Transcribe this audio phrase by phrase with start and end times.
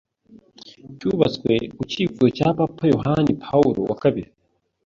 [0.99, 4.29] cyubatswe ku cyifuzo cya Papa Yohani Pawulo wa kabiri